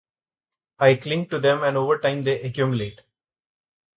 [0.79, 3.01] I cling to them and over time they accumulate.